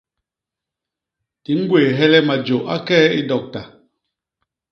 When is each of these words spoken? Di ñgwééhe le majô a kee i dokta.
Di 1.43 1.51
ñgwééhe 1.59 2.05
le 2.11 2.19
majô 2.27 2.57
a 2.73 2.75
kee 2.87 3.07
i 3.19 3.21
dokta. 3.29 3.61